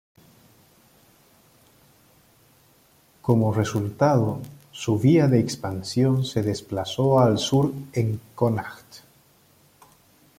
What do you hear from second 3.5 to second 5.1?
resultado, su